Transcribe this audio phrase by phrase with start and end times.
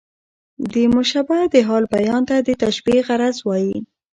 [0.73, 3.77] د مشبه د حال بیان ته د تشبېه غرض وايي.